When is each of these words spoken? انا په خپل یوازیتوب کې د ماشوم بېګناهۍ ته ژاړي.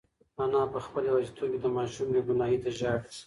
انا 0.43 0.61
په 0.73 0.79
خپل 0.85 1.01
یوازیتوب 1.09 1.49
کې 1.51 1.59
د 1.61 1.67
ماشوم 1.77 2.07
بېګناهۍ 2.13 2.57
ته 2.63 2.69
ژاړي. 2.77 3.07